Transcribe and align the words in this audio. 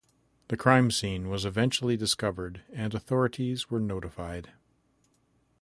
The 0.47 0.57
crime 0.57 0.89
scene 0.89 1.29
was 1.29 1.45
eventually 1.45 1.95
discovered 1.95 2.63
and 2.73 2.95
authorities 2.95 3.69
were 3.69 3.79
notified. 3.79 4.51